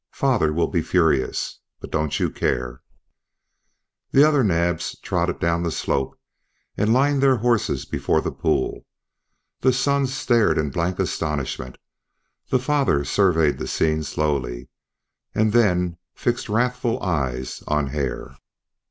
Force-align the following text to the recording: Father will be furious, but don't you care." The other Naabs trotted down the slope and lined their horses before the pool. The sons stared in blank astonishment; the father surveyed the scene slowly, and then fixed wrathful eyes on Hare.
Father 0.15 0.51
will 0.51 0.67
be 0.67 0.81
furious, 0.81 1.59
but 1.79 1.91
don't 1.91 2.19
you 2.19 2.31
care." 2.31 2.81
The 4.09 4.23
other 4.27 4.43
Naabs 4.43 4.97
trotted 5.03 5.37
down 5.39 5.61
the 5.61 5.69
slope 5.69 6.19
and 6.75 6.91
lined 6.91 7.21
their 7.21 7.35
horses 7.35 7.85
before 7.85 8.19
the 8.19 8.31
pool. 8.31 8.87
The 9.59 9.71
sons 9.71 10.11
stared 10.11 10.57
in 10.57 10.71
blank 10.71 10.97
astonishment; 10.97 11.77
the 12.49 12.57
father 12.57 13.05
surveyed 13.05 13.59
the 13.59 13.67
scene 13.67 14.01
slowly, 14.01 14.69
and 15.35 15.53
then 15.53 15.97
fixed 16.15 16.49
wrathful 16.49 16.99
eyes 17.03 17.61
on 17.67 17.85
Hare. 17.85 18.35